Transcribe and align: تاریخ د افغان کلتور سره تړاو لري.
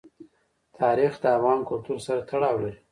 تاریخ 0.79 1.13
د 1.21 1.25
افغان 1.37 1.59
کلتور 1.69 1.99
سره 2.07 2.21
تړاو 2.29 2.55
لري. 2.63 2.77